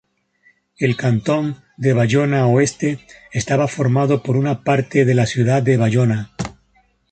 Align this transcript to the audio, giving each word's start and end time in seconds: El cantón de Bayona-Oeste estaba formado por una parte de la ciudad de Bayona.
El 0.79 0.95
cantón 0.97 1.63
de 1.77 1.93
Bayona-Oeste 1.93 3.05
estaba 3.31 3.67
formado 3.67 4.23
por 4.23 4.35
una 4.35 4.63
parte 4.63 5.05
de 5.05 5.13
la 5.13 5.27
ciudad 5.27 5.61
de 5.61 5.77
Bayona. 5.77 6.33